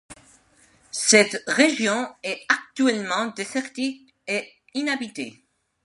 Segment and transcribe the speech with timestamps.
[0.89, 5.45] Cette région est actuellement désertique et inhabitée.